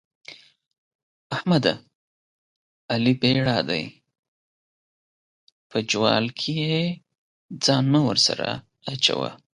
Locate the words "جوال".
5.89-6.25